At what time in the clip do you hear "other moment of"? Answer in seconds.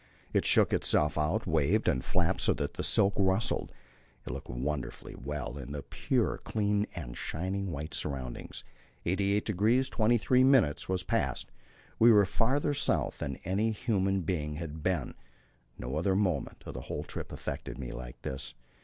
15.95-16.73